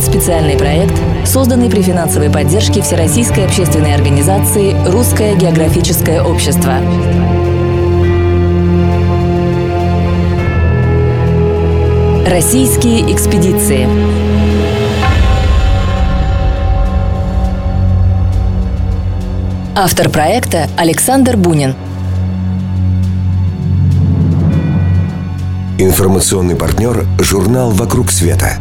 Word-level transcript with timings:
представляет 0.00 0.04
специальный 0.04 0.56
проект, 0.56 0.94
созданный 1.26 1.70
при 1.70 1.82
финансовой 1.82 2.30
поддержке 2.30 2.82
Всероссийской 2.82 3.46
общественной 3.46 3.94
организации 3.94 4.74
«Русское 4.90 5.34
географическое 5.36 6.22
общество». 6.22 6.74
Российские 12.26 13.12
экспедиции. 13.12 13.86
Автор 19.76 20.08
проекта 20.10 20.68
Александр 20.76 21.36
Бунин. 21.36 21.74
Информационный 25.78 26.56
партнер– 26.56 27.06
журнал 27.18 27.70
«Вокруг 27.70 28.10
света». 28.10 28.58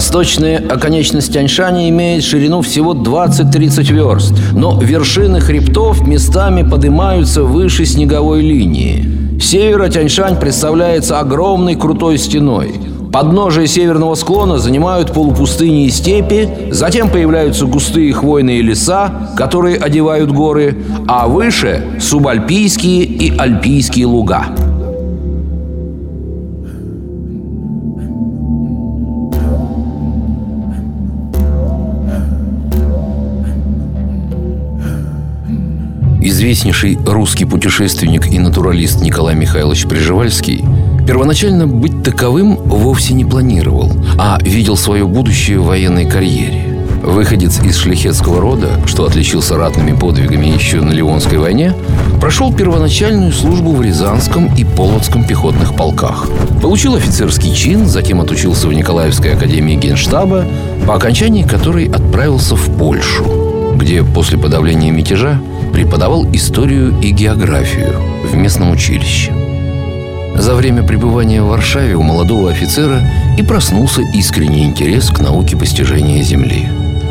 Восточная 0.00 0.56
оконечность 0.66 1.30
Тяньшани 1.30 1.90
имеет 1.90 2.24
ширину 2.24 2.62
всего 2.62 2.94
20-30 2.94 3.92
верст, 3.92 4.32
но 4.54 4.80
вершины 4.80 5.40
хребтов 5.40 6.06
местами 6.08 6.66
поднимаются 6.66 7.42
выше 7.42 7.84
снеговой 7.84 8.40
линии. 8.40 9.04
С 9.38 9.48
севера 9.48 9.90
Тяньшань 9.90 10.40
представляется 10.40 11.20
огромной 11.20 11.74
крутой 11.74 12.16
стеной. 12.16 12.76
Подножие 13.12 13.66
северного 13.66 14.14
склона 14.14 14.56
занимают 14.56 15.12
полупустыни 15.12 15.84
и 15.84 15.90
степи, 15.90 16.48
затем 16.70 17.10
появляются 17.10 17.66
густые 17.66 18.14
хвойные 18.14 18.62
леса, 18.62 19.34
которые 19.36 19.76
одевают 19.76 20.32
горы, 20.32 20.78
а 21.08 21.28
выше– 21.28 21.84
субальпийские 22.00 23.04
и 23.04 23.36
альпийские 23.36 24.06
луга– 24.06 24.46
Известнейший 36.40 36.98
русский 37.04 37.44
путешественник 37.44 38.26
и 38.26 38.38
натуралист 38.38 39.02
Николай 39.02 39.34
Михайлович 39.34 39.84
Приживальский 39.84 40.64
первоначально 41.06 41.66
быть 41.66 42.02
таковым 42.02 42.56
вовсе 42.56 43.12
не 43.12 43.26
планировал, 43.26 43.92
а 44.16 44.38
видел 44.40 44.78
свое 44.78 45.06
будущее 45.06 45.60
в 45.60 45.66
военной 45.66 46.06
карьере. 46.06 46.78
Выходец 47.02 47.60
из 47.62 47.76
шляхетского 47.76 48.40
рода, 48.40 48.70
что 48.86 49.04
отличился 49.04 49.58
ратными 49.58 49.94
подвигами 49.94 50.46
еще 50.46 50.80
на 50.80 50.92
Ливонской 50.92 51.36
войне, 51.36 51.74
прошел 52.22 52.50
первоначальную 52.50 53.32
службу 53.32 53.72
в 53.72 53.82
Рязанском 53.82 54.48
и 54.54 54.64
Полоцком 54.64 55.26
пехотных 55.26 55.76
полках. 55.76 56.26
Получил 56.62 56.94
офицерский 56.94 57.54
чин, 57.54 57.84
затем 57.84 58.18
отучился 58.18 58.66
в 58.66 58.72
Николаевской 58.72 59.34
академии 59.34 59.76
генштаба, 59.76 60.46
по 60.86 60.94
окончании 60.94 61.42
которой 61.42 61.84
отправился 61.84 62.56
в 62.56 62.78
Польшу, 62.78 63.74
где 63.76 64.02
после 64.02 64.38
подавления 64.38 64.90
мятежа 64.90 65.38
преподавал 65.72 66.26
историю 66.32 66.94
и 67.00 67.10
географию 67.10 67.94
в 68.24 68.36
местном 68.36 68.70
училище. 68.70 69.32
За 70.36 70.54
время 70.54 70.82
пребывания 70.82 71.42
в 71.42 71.48
Варшаве 71.48 71.96
у 71.96 72.02
молодого 72.02 72.50
офицера 72.50 73.02
и 73.36 73.42
проснулся 73.42 74.02
искренний 74.14 74.64
интерес 74.64 75.10
к 75.10 75.20
науке 75.20 75.56
постижения 75.56 76.22
Земли. 76.22 76.68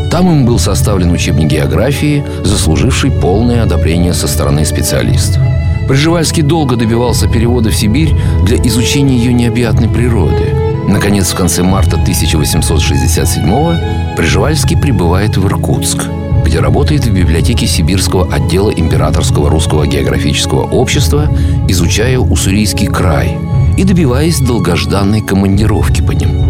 Там 0.09 0.31
им 0.31 0.45
был 0.45 0.57
составлен 0.57 1.11
учебник 1.11 1.47
географии, 1.47 2.23
заслуживший 2.43 3.11
полное 3.11 3.63
одобрение 3.63 4.13
со 4.13 4.27
стороны 4.27 4.65
специалистов. 4.65 5.43
Пржевальский 5.87 6.41
долго 6.41 6.75
добивался 6.75 7.27
перевода 7.27 7.69
в 7.69 7.75
Сибирь 7.75 8.15
для 8.45 8.57
изучения 8.57 9.17
ее 9.17 9.33
необъятной 9.33 9.89
природы. 9.89 10.55
Наконец, 10.87 11.31
в 11.31 11.35
конце 11.35 11.61
марта 11.61 11.97
1867-го 11.97 14.15
Пржевальский 14.17 14.77
прибывает 14.77 15.37
в 15.37 15.45
Иркутск– 15.45 16.05
где 16.43 16.59
работает 16.59 17.05
в 17.05 17.13
библиотеке 17.13 17.67
Сибирского 17.67 18.33
отдела 18.33 18.71
Императорского 18.71 19.49
русского 19.49 19.85
географического 19.87 20.63
общества, 20.63 21.29
изучая 21.67 22.19
Уссурийский 22.19 22.87
край 22.87 23.37
и 23.77 23.83
добиваясь 23.83 24.39
долгожданной 24.39 25.21
командировки 25.21 26.01
по 26.01 26.11
нему. 26.11 26.45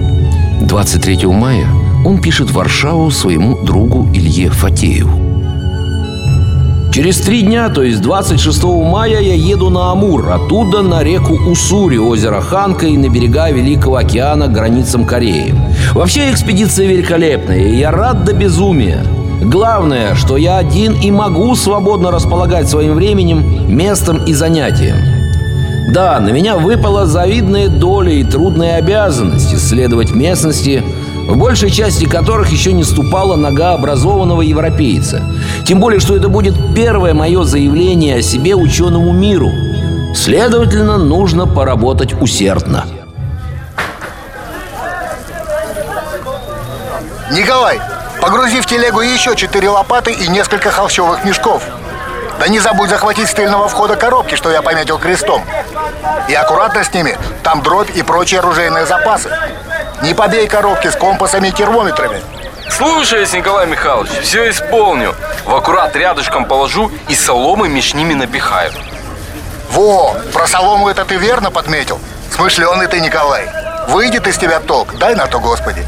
23 0.61 1.25
мая 1.27 1.67
он 2.05 2.21
пишет 2.21 2.49
в 2.49 2.53
Варшаву 2.53 3.11
своему 3.11 3.57
другу 3.63 4.07
Илье 4.13 4.49
Фатееву. 4.49 5.29
Через 6.91 7.17
три 7.17 7.43
дня, 7.43 7.69
то 7.69 7.83
есть 7.83 8.01
26 8.01 8.63
мая, 8.63 9.21
я 9.21 9.33
еду 9.35 9.69
на 9.69 9.91
Амур, 9.91 10.27
оттуда 10.29 10.81
на 10.81 11.03
реку 11.03 11.33
Уссури, 11.33 11.97
озеро 11.97 12.41
Ханка 12.41 12.87
и 12.87 12.97
на 12.97 13.09
берега 13.09 13.51
Великого 13.51 13.97
океана 13.97 14.47
границам 14.47 15.05
Кореи. 15.05 15.53
Вообще 15.93 16.31
экспедиция 16.31 16.87
великолепная, 16.87 17.59
и 17.59 17.75
я 17.75 17.91
рад 17.91 18.25
до 18.25 18.33
безумия. 18.33 19.05
Главное, 19.41 20.15
что 20.15 20.35
я 20.37 20.57
один 20.57 20.93
и 20.93 21.11
могу 21.11 21.55
свободно 21.55 22.11
располагать 22.11 22.67
своим 22.67 22.95
временем, 22.95 23.73
местом 23.73 24.25
и 24.25 24.33
занятием. 24.33 24.97
Да, 25.93 26.19
на 26.19 26.29
меня 26.29 26.57
выпала 26.57 27.05
завидная 27.05 27.67
доля 27.69 28.11
и 28.11 28.23
трудная 28.23 28.75
обязанность 28.75 29.53
исследовать 29.53 30.11
местности, 30.11 30.83
в 31.27 31.37
большей 31.37 31.71
части 31.71 32.05
которых 32.05 32.51
еще 32.51 32.73
не 32.73 32.83
ступала 32.83 33.35
нога 33.37 33.73
образованного 33.73 34.41
европейца. 34.41 35.23
Тем 35.65 35.79
более, 35.79 35.99
что 35.99 36.15
это 36.15 36.27
будет 36.27 36.53
первое 36.75 37.13
мое 37.13 37.43
заявление 37.43 38.17
о 38.17 38.21
себе 38.21 38.55
ученому 38.55 39.13
миру. 39.13 39.49
Следовательно, 40.13 40.97
нужно 40.97 41.47
поработать 41.47 42.13
усердно. 42.21 42.85
Николай, 47.31 47.79
Погрузи 48.21 48.59
в 48.59 48.65
телегу 48.65 48.99
еще 48.99 49.35
четыре 49.35 49.69
лопаты 49.69 50.11
и 50.11 50.27
несколько 50.27 50.71
холщовых 50.71 51.23
мешков. 51.23 51.63
Да 52.37 52.49
не 52.49 52.59
забудь 52.59 52.89
захватить 52.89 53.29
с 53.29 53.33
тыльного 53.33 53.69
входа 53.69 53.95
коробки, 53.95 54.35
что 54.35 54.51
я 54.51 54.61
пометил 54.61 54.97
крестом. 54.97 55.43
И 56.27 56.33
аккуратно 56.33 56.83
с 56.83 56.93
ними, 56.93 57.17
там 57.43 57.61
дробь 57.61 57.95
и 57.95 58.03
прочие 58.03 58.41
оружейные 58.41 58.85
запасы. 58.85 59.31
Не 60.01 60.13
побей 60.13 60.47
коробки 60.47 60.87
с 60.87 60.95
компасами 60.95 61.47
и 61.47 61.51
термометрами. 61.51 62.21
Слушаюсь, 62.69 63.31
Николай 63.33 63.67
Михайлович, 63.67 64.11
все 64.21 64.49
исполню. 64.49 65.15
В 65.45 65.55
аккурат 65.55 65.95
рядышком 65.95 66.45
положу 66.45 66.91
и 67.07 67.15
соломы 67.15 67.69
меж 67.69 67.93
ними 67.93 68.13
напихаю. 68.13 68.71
Во, 69.71 70.15
про 70.33 70.45
солому 70.45 70.89
это 70.89 71.05
ты 71.05 71.15
верно 71.15 71.51
подметил? 71.51 71.99
Смышленый 72.35 72.87
ты, 72.87 72.99
Николай. 72.99 73.49
Выйдет 73.87 74.27
из 74.27 74.37
тебя 74.37 74.59
толк, 74.59 74.95
дай 74.95 75.15
на 75.15 75.27
то, 75.27 75.39
Господи. 75.39 75.85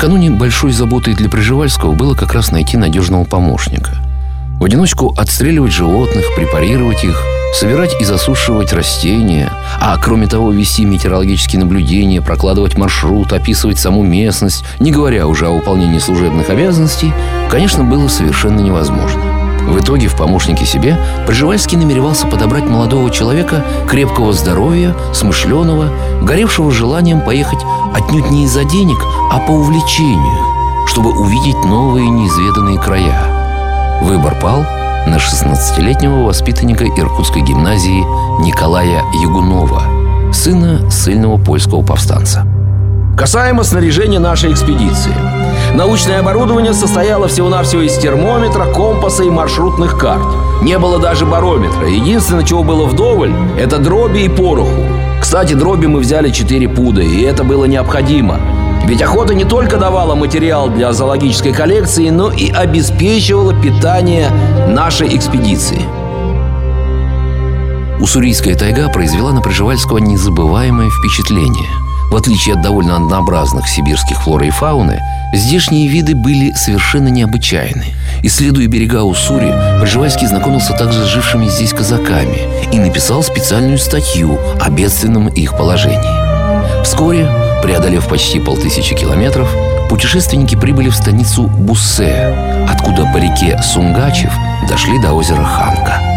Накануне 0.00 0.30
большой 0.30 0.72
заботой 0.72 1.12
для 1.12 1.28
Приживальского 1.28 1.92
было 1.92 2.14
как 2.14 2.32
раз 2.32 2.52
найти 2.52 2.78
надежного 2.78 3.24
помощника. 3.24 3.98
В 4.58 4.64
одиночку 4.64 5.14
отстреливать 5.14 5.74
животных, 5.74 6.24
препарировать 6.34 7.04
их, 7.04 7.22
собирать 7.52 7.94
и 8.00 8.04
засушивать 8.06 8.72
растения, 8.72 9.52
а 9.78 9.98
кроме 9.98 10.26
того 10.26 10.52
вести 10.52 10.86
метеорологические 10.86 11.60
наблюдения, 11.60 12.22
прокладывать 12.22 12.78
маршрут, 12.78 13.34
описывать 13.34 13.78
саму 13.78 14.02
местность, 14.02 14.64
не 14.78 14.90
говоря 14.90 15.26
уже 15.26 15.48
о 15.48 15.52
выполнении 15.52 15.98
служебных 15.98 16.48
обязанностей, 16.48 17.12
конечно, 17.50 17.84
было 17.84 18.08
совершенно 18.08 18.60
невозможно. 18.60 19.29
Итоге 19.90 20.06
в 20.06 20.14
помощнике 20.14 20.64
себе 20.66 20.96
Пржевальский 21.26 21.76
намеревался 21.76 22.28
подобрать 22.28 22.62
молодого 22.62 23.10
человека 23.10 23.64
крепкого 23.88 24.32
здоровья, 24.32 24.94
смышленого, 25.12 25.88
горевшего 26.22 26.70
желанием 26.70 27.22
поехать 27.22 27.58
отнюдь 27.92 28.30
не 28.30 28.44
из-за 28.44 28.62
денег, 28.62 28.98
а 29.32 29.40
по 29.40 29.50
увлечению, 29.50 30.86
чтобы 30.86 31.10
увидеть 31.10 31.64
новые 31.64 32.08
неизведанные 32.08 32.78
края. 32.78 34.00
Выбор 34.02 34.36
пал 34.40 34.60
на 35.08 35.16
16-летнего 35.16 36.22
воспитанника 36.22 36.84
Иркутской 36.86 37.42
гимназии 37.42 38.04
Николая 38.44 39.02
Ягунова, 39.24 39.82
сына 40.32 40.88
сильного 40.88 41.36
польского 41.36 41.82
повстанца. 41.82 42.46
Касаемо 43.18 43.64
снаряжения 43.64 44.20
нашей 44.20 44.52
экспедиции. 44.52 45.16
Научное 45.74 46.18
оборудование 46.18 46.74
состояло 46.74 47.28
всего-навсего 47.28 47.82
из 47.82 47.96
термометра, 47.96 48.64
компаса 48.66 49.22
и 49.22 49.30
маршрутных 49.30 49.96
карт. 49.96 50.26
Не 50.62 50.78
было 50.78 50.98
даже 50.98 51.26
барометра. 51.26 51.86
Единственное, 51.88 52.44
чего 52.44 52.64
было 52.64 52.86
вдоволь, 52.86 53.32
это 53.58 53.78
дроби 53.78 54.20
и 54.20 54.28
пороху. 54.28 54.84
Кстати, 55.20 55.54
дроби 55.54 55.86
мы 55.86 56.00
взяли 56.00 56.30
4 56.30 56.68
пуда, 56.68 57.02
и 57.02 57.22
это 57.22 57.44
было 57.44 57.66
необходимо. 57.66 58.40
Ведь 58.84 59.00
охота 59.00 59.34
не 59.34 59.44
только 59.44 59.76
давала 59.76 60.14
материал 60.16 60.68
для 60.68 60.92
зоологической 60.92 61.52
коллекции, 61.52 62.10
но 62.10 62.32
и 62.32 62.50
обеспечивала 62.50 63.54
питание 63.54 64.28
нашей 64.68 65.16
экспедиции. 65.16 65.82
Уссурийская 68.00 68.56
тайга 68.56 68.88
произвела 68.88 69.30
на 69.30 69.40
Приживальского 69.40 69.98
незабываемое 69.98 70.90
впечатление– 70.90 71.68
в 72.10 72.16
отличие 72.16 72.54
от 72.54 72.62
довольно 72.62 72.96
однообразных 72.96 73.68
сибирских 73.68 74.22
флоры 74.22 74.48
и 74.48 74.50
фауны, 74.50 75.00
здешние 75.32 75.88
виды 75.88 76.14
были 76.14 76.52
совершенно 76.52 77.08
необычайны. 77.08 77.84
Исследуя 78.22 78.66
берега 78.66 79.04
Уссури, 79.04 79.54
Пржевальский 79.80 80.26
знакомился 80.26 80.72
также 80.72 81.04
с 81.04 81.08
жившими 81.08 81.48
здесь 81.48 81.72
казаками 81.72 82.48
и 82.72 82.78
написал 82.78 83.22
специальную 83.22 83.78
статью 83.78 84.38
о 84.60 84.68
бедственном 84.70 85.28
их 85.28 85.56
положении. 85.56 86.82
Вскоре, 86.82 87.28
преодолев 87.62 88.08
почти 88.08 88.40
полтысячи 88.40 88.94
километров, 88.94 89.48
путешественники 89.88 90.56
прибыли 90.56 90.88
в 90.88 90.96
станицу 90.96 91.44
Буссе, 91.44 92.34
откуда 92.68 93.06
по 93.12 93.18
реке 93.18 93.60
Сунгачев 93.62 94.32
дошли 94.68 95.00
до 95.00 95.12
озера 95.12 95.44
Ханка. 95.44 96.09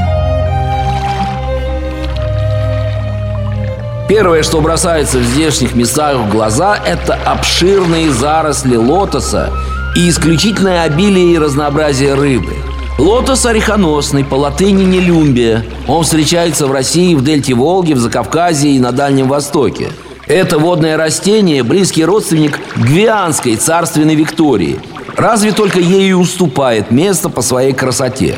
Первое, 4.16 4.44
что 4.44 4.62
бросается 4.62 5.18
в 5.18 5.24
здешних 5.24 5.74
местах 5.74 6.18
в 6.18 6.30
глаза, 6.30 6.78
это 6.86 7.16
обширные 7.26 8.12
заросли 8.12 8.76
лотоса 8.76 9.52
и 9.96 10.08
исключительное 10.08 10.84
обилие 10.84 11.34
и 11.34 11.40
разнообразие 11.40 12.14
рыбы. 12.14 12.54
Лотос 13.00 13.48
орехоносный, 13.48 14.24
по 14.24 14.36
латыни 14.36 14.84
нелюмбия. 14.84 15.66
Он 15.88 16.04
встречается 16.04 16.68
в 16.68 16.72
России, 16.72 17.16
в 17.16 17.24
дельте 17.24 17.56
Волги, 17.56 17.94
в 17.94 17.98
Закавказье 17.98 18.70
и 18.76 18.80
на 18.80 18.92
Дальнем 18.92 19.28
Востоке. 19.28 19.90
Это 20.28 20.60
водное 20.60 20.96
растение– 20.96 21.64
близкий 21.64 22.06
родственник 22.06 22.60
гвианской 22.76 23.56
царственной 23.56 24.14
Виктории. 24.14 24.80
Разве 25.18 25.54
только 25.54 25.80
ею 25.80 26.20
уступает 26.20 26.92
место 26.92 27.30
по 27.30 27.42
своей 27.42 27.74
красоте. 27.74 28.36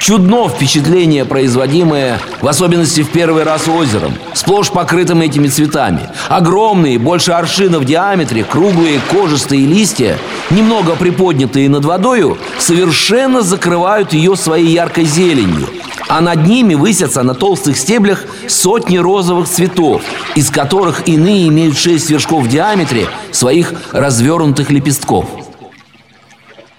Чудно 0.00 0.48
впечатление, 0.48 1.26
производимое, 1.26 2.18
в 2.40 2.48
особенности 2.48 3.02
в 3.02 3.10
первый 3.10 3.42
раз 3.42 3.68
озером, 3.68 4.14
сплошь 4.32 4.70
покрытым 4.70 5.20
этими 5.20 5.46
цветами. 5.46 6.08
Огромные, 6.30 6.98
больше 6.98 7.32
аршина 7.32 7.78
в 7.78 7.84
диаметре, 7.84 8.42
круглые 8.42 8.98
кожистые 9.10 9.66
листья, 9.66 10.16
немного 10.50 10.96
приподнятые 10.96 11.68
над 11.68 11.84
водою, 11.84 12.38
совершенно 12.58 13.42
закрывают 13.42 14.14
ее 14.14 14.36
своей 14.36 14.68
яркой 14.68 15.04
зеленью. 15.04 15.68
А 16.08 16.22
над 16.22 16.46
ними 16.46 16.74
высятся 16.74 17.22
на 17.22 17.34
толстых 17.34 17.76
стеблях 17.76 18.24
сотни 18.48 18.96
розовых 18.96 19.48
цветов, 19.48 20.00
из 20.34 20.48
которых 20.48 21.08
иные 21.08 21.48
имеют 21.48 21.76
шесть 21.76 22.08
вершков 22.08 22.44
в 22.44 22.48
диаметре 22.48 23.06
своих 23.32 23.74
развернутых 23.92 24.70
лепестков. 24.70 25.26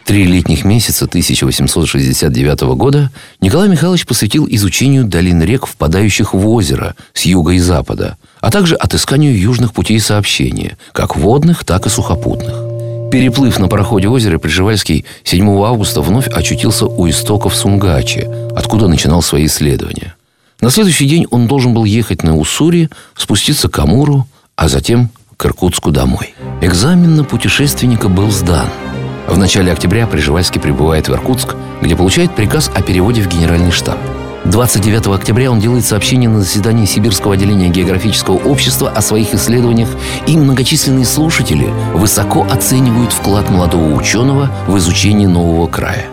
Три 0.06 0.26
летних 0.26 0.66
месяца 0.66 1.06
1869 1.06 2.62
года 2.76 3.12
Николай 3.40 3.70
Михайлович 3.70 4.06
посвятил 4.06 4.48
изучению 4.50 5.06
долин 5.06 5.42
рек, 5.44 5.66
впадающих 5.66 6.34
в 6.34 6.48
озеро 6.48 6.96
с 7.14 7.26
юга 7.26 7.52
и 7.52 7.60
запада, 7.60 8.18
а 8.42 8.52
также 8.52 8.76
отысканию 8.76 9.40
южных 9.40 9.74
путей 9.74 10.00
сообщения, 10.00 10.78
как 10.92 11.16
водных, 11.16 11.64
так 11.64 11.86
и 11.86 11.90
сухопутных. 11.90 13.12
Переплыв 13.12 13.60
на 13.60 13.68
пароходе 13.68 14.08
озера, 14.08 14.40
Приживальский 14.40 15.06
7 15.24 15.48
августа 15.64 16.02
вновь 16.02 16.28
очутился 16.28 16.88
у 16.88 17.10
истоков 17.10 17.56
Сунгачи, 17.56 18.28
откуда 18.56 18.88
начинал 18.88 19.22
свои 19.22 19.46
исследования. 19.46 20.16
На 20.62 20.72
следующий 20.72 21.08
день 21.08 21.28
он 21.30 21.48
должен 21.48 21.74
был 21.74 21.86
ехать 21.86 22.24
на 22.24 22.38
Уссури, 22.38 22.90
спуститься 23.16 23.70
к 23.70 23.80
Амуру, 23.80 24.28
а 24.56 24.68
затем 24.68 25.10
к 25.38 25.46
Иркутску 25.46 25.92
домой. 25.92 26.34
Экзамен 26.62 27.16
на 27.16 27.24
путешественника 27.24 28.10
был 28.10 28.32
сдан– 28.32 28.68
в 29.32 29.38
начале 29.38 29.72
октября 29.72 30.08
Приживальский 30.08 30.60
прибывает 30.60 31.08
в 31.08 31.14
Иркутск, 31.14 31.56
где 31.82 31.96
получает 31.96 32.36
приказ 32.36 32.70
о 32.76 32.82
переводе 32.82 33.22
в 33.22 33.30
генеральный 33.30 33.72
штаб. 33.72 33.98
29 34.44 35.08
октября 35.08 35.52
он 35.52 35.60
делает 35.60 35.86
сообщение 35.86 36.30
на 36.30 36.42
заседании 36.42 36.86
Сибирского 36.86 37.36
отделения 37.36 37.70
географического 37.70 38.36
общества 38.36 38.90
о 38.90 39.02
своих 39.02 39.34
исследованиях, 39.34 39.88
и 40.28 40.36
многочисленные 40.36 41.06
слушатели 41.06 41.70
высоко 41.94 42.46
оценивают 42.50 43.14
вклад 43.14 43.50
молодого 43.50 43.94
ученого 43.94 44.52
в 44.68 44.78
изучение 44.78 45.30
нового 45.30 45.68
края. 45.68 46.08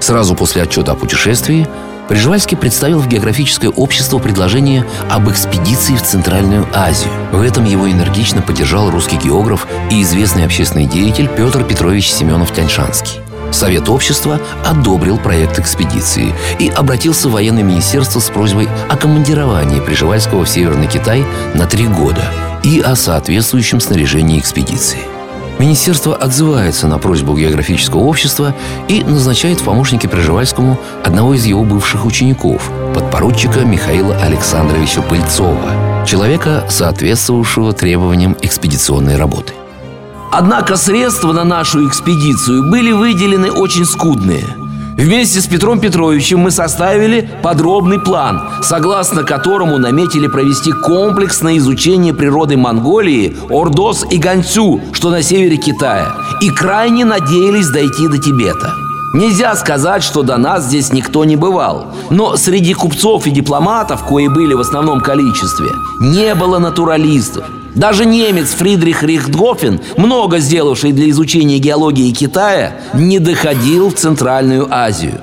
Сразу 0.00 0.36
после 0.36 0.62
отчета 0.62 0.92
о 0.92 0.94
путешествии 0.94 1.66
Приживальский 2.08 2.56
представил 2.56 2.98
в 2.98 3.08
географическое 3.08 3.70
общество 3.70 4.18
предложение 4.18 4.84
об 5.10 5.30
экспедиции 5.30 5.94
в 5.94 6.02
Центральную 6.02 6.66
Азию. 6.74 7.10
В 7.32 7.40
этом 7.40 7.64
его 7.64 7.90
энергично 7.90 8.42
поддержал 8.42 8.90
русский 8.90 9.16
географ 9.16 9.66
и 9.90 10.02
известный 10.02 10.44
общественный 10.44 10.86
деятель 10.86 11.28
Петр 11.28 11.64
Петрович 11.64 12.10
Семенов-Тяньшанский. 12.10 13.20
Совет 13.52 13.88
общества 13.88 14.40
одобрил 14.64 15.18
проект 15.18 15.58
экспедиции 15.58 16.34
и 16.58 16.68
обратился 16.68 17.28
в 17.28 17.32
военное 17.32 17.62
министерство 17.62 18.18
с 18.18 18.30
просьбой 18.30 18.68
о 18.88 18.96
командировании 18.96 19.80
Приживальского 19.80 20.44
в 20.44 20.48
Северный 20.48 20.88
Китай 20.88 21.24
на 21.54 21.66
три 21.66 21.86
года 21.86 22.24
и 22.62 22.80
о 22.80 22.96
соответствующем 22.96 23.80
снаряжении 23.80 24.38
экспедиции. 24.38 25.00
Министерство 25.62 26.16
отзывается 26.16 26.88
на 26.88 26.98
просьбу 26.98 27.36
географического 27.36 28.00
общества 28.00 28.52
и 28.88 29.04
назначает 29.04 29.60
в 29.60 29.64
помощники 29.64 30.08
Пржевальскому 30.08 30.76
одного 31.04 31.34
из 31.34 31.44
его 31.44 31.62
бывших 31.62 32.04
учеников, 32.04 32.68
подпоручика 32.92 33.60
Михаила 33.60 34.16
Александровича 34.16 35.02
Пыльцова, 35.02 36.04
человека, 36.04 36.66
соответствовавшего 36.68 37.72
требованиям 37.72 38.36
экспедиционной 38.42 39.16
работы. 39.16 39.52
Однако 40.32 40.76
средства 40.76 41.32
на 41.32 41.44
нашу 41.44 41.88
экспедицию 41.88 42.68
были 42.68 42.90
выделены 42.90 43.52
очень 43.52 43.84
скудные– 43.84 44.56
Вместе 45.02 45.40
с 45.40 45.48
Петром 45.48 45.80
Петровичем 45.80 46.38
мы 46.38 46.52
составили 46.52 47.28
подробный 47.42 47.98
план, 47.98 48.40
согласно 48.62 49.24
которому 49.24 49.76
наметили 49.76 50.28
провести 50.28 50.70
комплексное 50.70 51.58
изучение 51.58 52.14
природы 52.14 52.56
Монголии, 52.56 53.36
Ордос 53.50 54.06
и 54.12 54.16
Ганцю, 54.16 54.80
что 54.92 55.10
на 55.10 55.20
севере 55.20 55.56
Китая, 55.56 56.14
и 56.40 56.50
крайне 56.50 57.04
надеялись 57.04 57.68
дойти 57.70 58.06
до 58.06 58.18
Тибета. 58.18 58.74
Нельзя 59.12 59.56
сказать, 59.56 60.04
что 60.04 60.22
до 60.22 60.36
нас 60.36 60.66
здесь 60.66 60.92
никто 60.92 61.24
не 61.24 61.34
бывал, 61.34 61.88
но 62.10 62.36
среди 62.36 62.72
купцов 62.72 63.26
и 63.26 63.32
дипломатов, 63.32 64.04
кои 64.04 64.28
были 64.28 64.54
в 64.54 64.60
основном 64.60 65.00
количестве, 65.00 65.70
не 65.98 66.32
было 66.36 66.60
натуралистов– 66.60 67.44
даже 67.74 68.04
немец 68.04 68.50
Фридрих 68.50 69.02
Рихтгофен, 69.02 69.80
много 69.96 70.38
сделавший 70.38 70.92
для 70.92 71.08
изучения 71.10 71.58
геологии 71.58 72.12
Китая, 72.12 72.76
не 72.94 73.18
доходил 73.18 73.90
в 73.90 73.94
Центральную 73.94 74.66
Азию. 74.70 75.20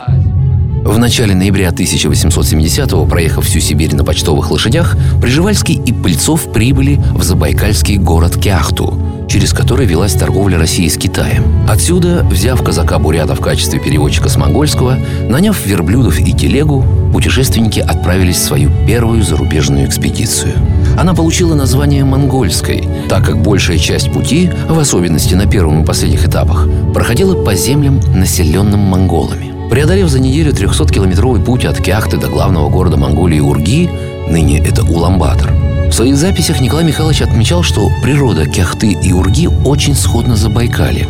В 0.84 0.98
начале 0.98 1.36
ноября 1.36 1.70
1870-го, 1.70 3.06
проехав 3.06 3.46
всю 3.46 3.60
Сибирь 3.60 3.94
на 3.96 4.04
почтовых 4.04 4.50
лошадях, 4.50 4.98
Приживальский 5.22 5.80
и 5.86 5.94
Пыльцов 5.94 6.52
прибыли 6.52 7.00
в 7.14 7.22
забайкальский 7.22 7.98
город 7.98 8.38
Кяхту, 8.38 8.94
через 9.30 9.54
который 9.54 9.86
велась 9.86 10.14
торговля 10.14 10.58
России 10.58 10.88
с 10.88 10.98
Китаем. 10.98 11.46
Отсюда, 11.70 12.26
взяв 12.30 12.62
казака 12.64 12.98
Бурята 13.00 13.36
в 13.36 13.40
качестве 13.40 13.80
переводчика 13.80 14.28
с 14.28 14.36
монгольского, 14.36 14.98
наняв 15.30 15.66
верблюдов 15.66 16.20
и 16.20 16.34
телегу, 16.34 16.84
путешественники 17.14 17.80
отправились 17.80 18.38
в 18.38 18.44
свою 18.44 18.72
первую 18.88 19.24
зарубежную 19.24 19.86
экспедицию. 19.88 20.54
Она 21.00 21.14
получила 21.14 21.54
название 21.54 22.04
«Монгольской», 22.04 22.88
так 23.08 23.26
как 23.26 23.42
большая 23.42 23.78
часть 23.78 24.12
пути, 24.12 24.50
в 24.68 24.78
особенности 24.78 25.36
на 25.36 25.46
первом 25.46 25.84
и 25.84 25.86
последних 25.86 26.26
этапах, 26.26 26.68
проходила 26.94 27.36
по 27.36 27.54
землям, 27.56 28.02
населенным 28.16 28.80
монголами. 28.80 29.54
Преодолев 29.70 30.10
за 30.10 30.20
неделю 30.20 30.52
300-километровый 30.52 31.44
путь 31.44 31.66
от 31.66 31.80
Кяхты 31.80 32.18
до 32.18 32.28
главного 32.28 32.70
города 32.70 32.98
Монголии 32.98 33.40
Урги, 33.40 33.90
ныне 34.28 34.60
это 34.60 34.84
Уламбатор, 34.84 35.54
в 35.90 35.94
своих 35.94 36.18
записях 36.18 36.62
Николай 36.62 36.86
Михайлович 36.86 37.22
отмечал, 37.22 37.64
что 37.64 37.90
природа 38.04 38.46
Кяхты 38.46 38.92
и 38.92 39.12
Урги 39.12 39.48
очень 39.66 39.96
сходна 39.96 40.36
с 40.36 40.40
Забайкальем. 40.40 41.08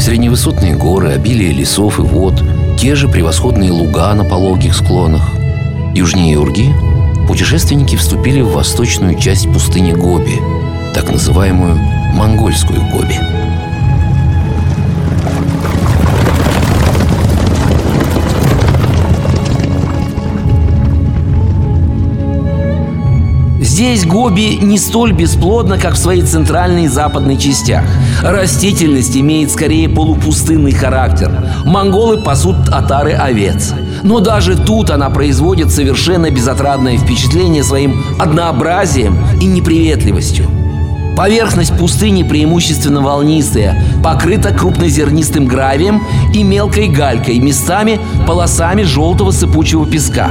Средневысотные 0.00 0.74
горы, 0.74 1.10
обилие 1.10 1.52
лесов 1.52 1.98
и 1.98 2.02
вод, 2.02 2.42
те 2.78 2.94
же 2.94 3.08
превосходные 3.08 3.70
луга 3.70 4.12
на 4.14 4.24
пологих 4.24 4.74
склонах. 4.74 5.30
Южнее 5.94 6.38
Урги 6.38 6.74
путешественники 7.28 7.96
вступили 7.96 8.40
в 8.40 8.52
восточную 8.52 9.18
часть 9.18 9.46
пустыни 9.52 9.92
Гоби, 9.92 10.40
так 10.94 11.10
называемую 11.12 11.76
Монгольскую 12.14 12.80
Гоби. 12.90 13.20
Здесь 23.74 24.06
Гоби 24.06 24.60
не 24.62 24.78
столь 24.78 25.10
бесплодно, 25.14 25.78
как 25.78 25.94
в 25.94 25.98
своей 25.98 26.22
центральной 26.22 26.84
и 26.84 26.86
западной 26.86 27.36
частях. 27.36 27.82
Растительность 28.22 29.16
имеет 29.16 29.50
скорее 29.50 29.88
полупустынный 29.88 30.70
характер. 30.70 31.44
Монголы 31.64 32.22
пасут 32.22 32.54
отары 32.68 33.14
овец. 33.14 33.72
Но 34.04 34.20
даже 34.20 34.56
тут 34.56 34.90
она 34.90 35.10
производит 35.10 35.72
совершенно 35.72 36.30
безотрадное 36.30 36.96
впечатление 36.98 37.64
своим 37.64 38.00
однообразием 38.20 39.18
и 39.40 39.44
неприветливостью. 39.46 40.46
Поверхность 41.16 41.76
пустыни 41.76 42.22
преимущественно 42.22 43.00
волнистая, 43.00 43.82
покрыта 44.04 44.54
крупнозернистым 44.54 45.46
гравием 45.46 46.00
и 46.32 46.44
мелкой 46.44 46.86
галькой, 46.86 47.40
местами 47.40 47.98
полосами 48.24 48.84
желтого 48.84 49.32
сыпучего 49.32 49.84
песка. 49.84 50.30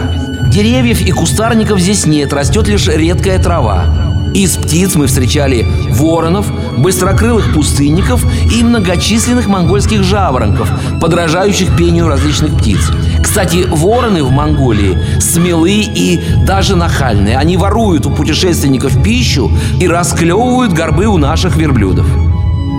Деревьев 0.51 1.01
и 1.01 1.12
кустарников 1.12 1.79
здесь 1.79 2.05
нет, 2.05 2.33
растет 2.33 2.67
лишь 2.67 2.88
редкая 2.88 3.39
трава. 3.39 3.85
Из 4.33 4.55
птиц 4.55 4.95
мы 4.95 5.05
встречали 5.05 5.65
воронов, 5.91 6.51
быстрокрылых 6.77 7.53
пустынников 7.53 8.25
и 8.51 8.63
многочисленных 8.63 9.47
монгольских 9.47 10.03
жаворонков, 10.03 10.69
подражающих 11.00 11.75
пению 11.75 12.07
различных 12.07 12.57
птиц. 12.57 12.79
Кстати, 13.21 13.65
вороны 13.69 14.23
в 14.23 14.31
Монголии 14.31 14.97
смелы 15.19 15.81
и 15.83 16.19
даже 16.45 16.75
нахальные. 16.75 17.38
Они 17.38 17.57
воруют 17.57 18.07
у 18.07 18.12
путешественников 18.12 19.03
пищу 19.03 19.51
и 19.79 19.88
расклевывают 19.88 20.73
горбы 20.73 21.05
у 21.05 21.17
наших 21.17 21.55
верблюдов. 21.55 22.07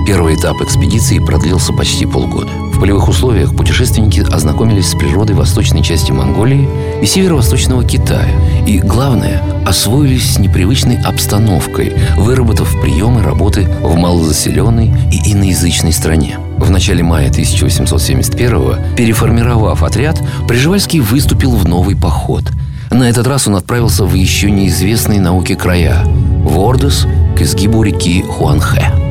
Первый 0.06 0.35
этап 0.35 0.61
экспедиции 0.61 1.21
продлился 1.21 1.73
почти 1.73 2.04
полгода. 2.04 2.50
В 2.75 2.81
полевых 2.81 3.09
условиях 3.09 3.57
путешественники 3.57 4.21
ознакомились 4.21 4.90
с 4.90 4.95
природой 4.95 5.37
восточной 5.37 5.83
части 5.83 6.11
Монголии 6.11 6.69
и 7.00 7.07
северо-восточного 7.07 7.85
Китая. 7.85 8.28
И, 8.66 8.81
главное, 8.81 9.43
освоились 9.64 10.35
с 10.35 10.38
непривычной 10.38 11.00
обстановкой, 11.00 11.95
выработав 12.16 12.71
приемы 12.83 13.23
работы 13.23 13.69
в 13.81 13.95
малозаселенной 13.95 14.93
и 15.12 15.33
иноязычной 15.33 15.93
стране. 15.93 16.38
В 16.59 16.71
начале 16.71 17.02
мая 17.04 17.31
1871-го, 17.31 18.97
переформировав 18.97 19.83
отряд, 19.83 20.21
Приживальский 20.49 21.00
выступил 21.00 21.52
в 21.52 21.66
новый 21.66 21.97
поход. 21.97 22.50
На 22.90 23.09
этот 23.09 23.26
раз 23.28 23.47
он 23.47 23.54
отправился 23.54 24.04
в 24.04 24.14
еще 24.14 24.50
неизвестные 24.50 25.21
науке 25.21 25.54
края– 25.54 26.04
в 26.45 26.59
Ордос, 26.59 27.07
к 27.37 27.40
изгибу 27.40 27.83
реки 27.83 28.23
Хуанхэ. 28.23 29.03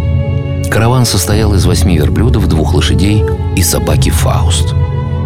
Караван 0.73 1.05
состоял 1.05 1.53
из 1.53 1.65
восьми 1.65 1.99
верблюдов, 1.99 2.47
двух 2.47 2.73
лошадей 2.73 3.23
и 3.55 3.61
собаки 3.61 4.09
Фауст. 4.09 4.73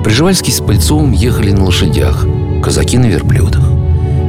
Приживальский 0.04 0.52
с 0.52 0.60
Пыльцовым 0.60 1.14
ехали 1.14 1.52
на 1.52 1.64
лошадях, 1.64 2.26
казаки 2.62 2.98
на 2.98 3.06
верблюдах. 3.06 3.64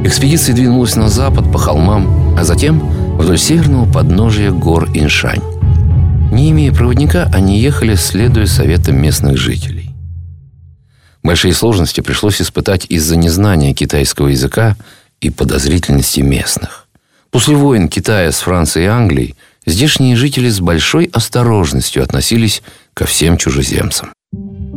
Экспедиция 0.05 0.55
двинулась 0.55 0.95
на 0.95 1.09
запад 1.09 1.51
по 1.51 1.59
холмам, 1.59 2.37
а 2.39 2.45
затем 2.45 2.79
вдоль 3.19 3.37
северного 3.37 3.91
подножия 3.91 4.51
гор 4.51 4.87
Иншань. 4.93 5.41
Не 6.31 6.51
имея 6.51 6.73
проводника, 6.73 7.29
они 7.33 7.59
ехали, 7.59 7.95
следуя 7.95 8.45
советам 8.45 8.95
местных 8.95 9.35
жителей. 9.35 9.93
Большие 11.21 11.53
сложности 11.53 11.99
пришлось 11.99 12.41
испытать 12.41 12.85
из-за 12.87 13.17
незнания 13.17 13.73
китайского 13.73 14.29
языка 14.29 14.77
и 15.19 15.29
подозрительности 15.29 16.21
местных. 16.21 16.87
После 17.29 17.57
войн 17.57 17.89
Китая 17.89 18.31
с 18.31 18.39
Францией 18.39 18.85
и 18.85 18.87
Англией– 18.89 19.35
здешние 19.69 20.15
жители 20.15 20.49
с 20.49 20.59
большой 20.59 21.09
осторожностью 21.13 22.03
относились 22.03 22.61
ко 22.93 23.05
всем 23.05 23.37
чужеземцам. 23.37 24.09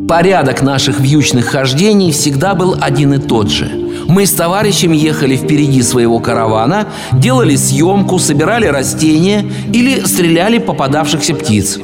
Порядок 0.08 0.62
наших 0.62 1.00
вьючных 1.00 1.46
хождений 1.46 2.12
всегда 2.12 2.54
был 2.54 2.76
один 2.80 3.14
и 3.14 3.18
тот 3.18 3.50
же. 3.50 3.70
Мы 4.08 4.26
с 4.26 4.32
товарищем 4.32 4.92
ехали 4.92 5.36
впереди 5.36 5.82
своего 5.82 6.18
каравана, 6.18 6.88
делали 7.12 7.56
съемку, 7.56 8.18
собирали 8.18 8.66
растения 8.66 9.44
или 9.72 10.00
стреляли 10.00 10.58
попадавшихся 10.58 11.34
птиц. 11.34 11.78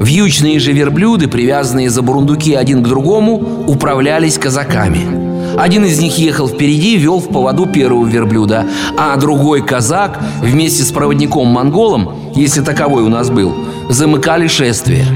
Вьючные 0.00 0.58
же 0.58 0.72
верблюды, 0.72 1.28
привязанные 1.28 1.90
за 1.90 2.02
бурундуки 2.02 2.54
один 2.54 2.82
к 2.82 2.88
другому, 2.88 3.64
управлялись 3.66 4.38
казаками– 4.38 5.30
один 5.58 5.84
из 5.84 6.00
них 6.00 6.18
ехал 6.18 6.48
впереди, 6.48 6.96
вел 6.96 7.18
в 7.18 7.28
поводу 7.28 7.66
первого 7.66 8.06
верблюда, 8.06 8.66
а 8.96 9.16
другой 9.16 9.62
казак 9.62 10.20
вместе 10.40 10.82
с 10.82 10.90
проводником-монголом, 10.92 12.32
если 12.34 12.62
таковой 12.62 13.02
у 13.02 13.08
нас 13.08 13.30
был, 13.30 13.54
замыкали 13.88 14.46
шествие. 14.46 15.06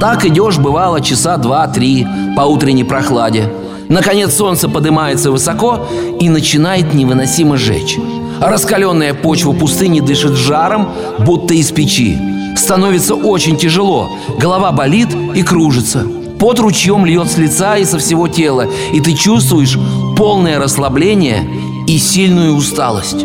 Так 0.00 0.24
идешь, 0.24 0.58
бывало, 0.58 1.00
часа 1.00 1.36
два-три 1.36 2.06
по 2.36 2.42
утренней 2.42 2.84
прохладе. 2.84 3.52
Наконец 3.88 4.34
солнце 4.34 4.68
поднимается 4.68 5.30
высоко 5.30 5.86
и 6.20 6.28
начинает 6.28 6.94
невыносимо 6.94 7.56
жечь. 7.56 7.98
Раскаленная 8.40 9.14
почва 9.14 9.52
пустыни 9.52 10.00
дышит 10.00 10.32
жаром, 10.32 10.88
будто 11.18 11.54
из 11.54 11.70
печи. 11.70 12.18
Становится 12.56 13.14
очень 13.14 13.56
тяжело, 13.56 14.10
голова 14.38 14.72
болит 14.72 15.08
и 15.34 15.42
кружится– 15.42 16.06
Пот 16.44 16.60
ручьем 16.60 17.06
льет 17.06 17.30
с 17.30 17.38
лица 17.38 17.78
и 17.78 17.86
со 17.86 17.98
всего 17.98 18.28
тела, 18.28 18.66
и 18.92 19.00
ты 19.00 19.14
чувствуешь 19.14 19.78
полное 20.14 20.58
расслабление 20.58 21.48
и 21.86 21.96
сильную 21.96 22.54
усталость. 22.54 23.24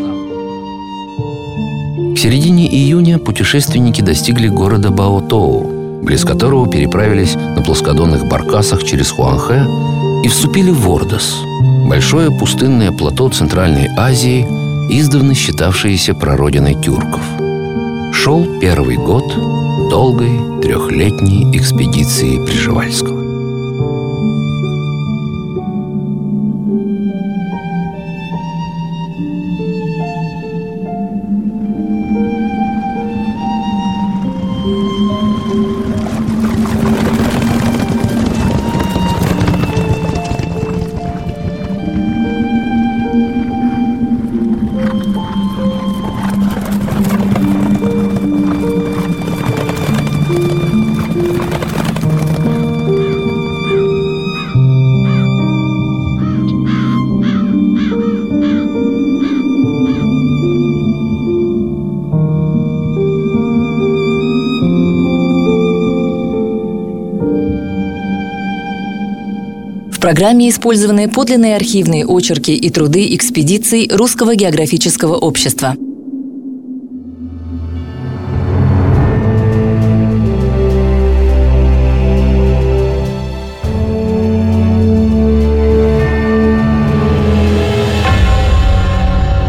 К 2.16 2.18
середине 2.18 2.66
июня 2.74 3.20
путешественники 3.20 4.00
достигли 4.00 4.48
города 4.48 4.90
Баотоу, 4.90 6.02
близ 6.02 6.24
которого 6.24 6.70
переправились 6.70 7.36
на 7.36 7.62
плоскодонных 7.62 8.26
баркасах 8.30 8.86
через 8.86 9.12
Хуанхэ 9.12 9.66
и 10.24 10.30
вступили 10.30 10.72
в 10.72 10.90
Ордос, 10.90 11.42
большое 11.90 12.32
пустынное 12.32 12.94
плато 12.94 13.28
Центральной 13.28 13.90
Азии, 13.98 14.48
издавна 14.90 15.34
считавшееся 15.36 16.14
прародиной 16.14 16.76
тюрков. 16.76 17.24
Шел 18.14 18.48
первый 18.62 18.96
год 18.96 19.26
долгой 19.90 20.62
трехлетней 20.62 21.50
экспедиции 21.58 22.38
Приживальского. 22.46 23.39
Программе 70.10 70.50
использованы 70.50 71.08
подлинные 71.08 71.56
архивные 71.56 72.04
очерки 72.04 72.56
и 72.56 72.72
труды 72.72 73.14
экспедиций 73.16 73.88
Русского 73.94 74.34
географического 74.34 75.16
общества. 75.16 75.76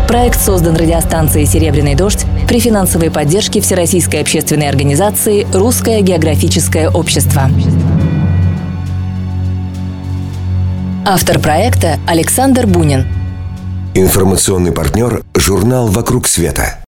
Проект 0.07 0.43
создан 0.43 0.77
радиостанцией 0.77 1.47
«Серебряный 1.47 1.95
дождь» 1.95 2.27
при 2.47 2.61
финансовой 2.61 3.11
поддержке 3.11 3.63
Всероссийской 3.63 4.21
общественной 4.21 4.69
организации 4.69 5.47
«Русское 5.55 6.03
географическое 6.03 6.91
общество». 6.91 7.49
Автор 11.07 11.39
проекта 11.41 11.99
Александр 12.07 12.67
Бунин. 12.67 13.07
Информационный 13.95 14.71
партнер– 14.71 15.25
журнал 15.35 15.87
«Вокруг 15.87 16.29
света». 16.29 16.79